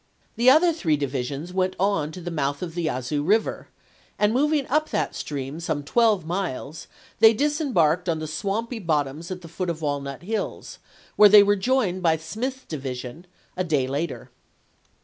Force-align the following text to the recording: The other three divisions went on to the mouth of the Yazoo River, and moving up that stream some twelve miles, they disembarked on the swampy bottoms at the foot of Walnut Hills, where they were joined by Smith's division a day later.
The 0.35 0.49
other 0.49 0.73
three 0.73 0.97
divisions 0.97 1.53
went 1.53 1.75
on 1.79 2.11
to 2.11 2.21
the 2.21 2.31
mouth 2.31 2.63
of 2.63 2.73
the 2.73 2.81
Yazoo 2.85 3.21
River, 3.21 3.67
and 4.17 4.33
moving 4.33 4.65
up 4.65 4.89
that 4.89 5.13
stream 5.13 5.59
some 5.59 5.83
twelve 5.83 6.25
miles, 6.25 6.87
they 7.19 7.33
disembarked 7.35 8.09
on 8.09 8.17
the 8.17 8.25
swampy 8.25 8.79
bottoms 8.79 9.29
at 9.29 9.41
the 9.43 9.47
foot 9.47 9.69
of 9.69 9.83
Walnut 9.83 10.23
Hills, 10.23 10.79
where 11.17 11.29
they 11.29 11.43
were 11.43 11.55
joined 11.55 12.01
by 12.01 12.17
Smith's 12.17 12.65
division 12.65 13.27
a 13.55 13.63
day 13.63 13.85
later. 13.87 14.31